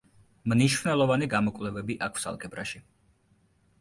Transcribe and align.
მნიშვნელოვანი 0.53 1.29
გამოკვლევები 1.35 1.99
აქვს 2.07 2.27
ალგებრაში. 2.33 2.85